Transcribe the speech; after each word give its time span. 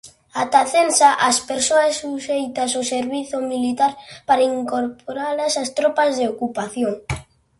Ata 0.41 0.61
censa 0.73 1.09
ás 1.29 1.37
persoas 1.49 1.93
suxeitas 2.03 2.71
ó 2.79 2.81
servizo 2.93 3.37
militar 3.53 3.91
para 4.27 4.47
incorporalas 4.59 5.53
ás 5.63 5.69
tropas 5.77 6.11
de 6.19 6.25
ocupación. 6.33 6.93